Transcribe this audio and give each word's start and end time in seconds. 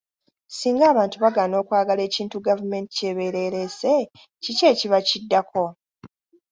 Singa 0.57 0.83
abantu 0.91 1.15
bagaana 1.23 1.55
okwagala 1.61 2.01
ekintu 2.09 2.35
gavumenti 2.47 2.91
kyebeera 2.97 3.39
ereese 3.47 3.91
kiki 4.43 4.63
ekiba 4.71 4.97
kiddako? 5.07 5.63